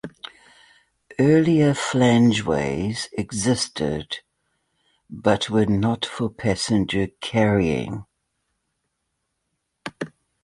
[1.19, 4.21] Earlier flangeways existed,
[5.11, 8.07] but were not for passenger carrying.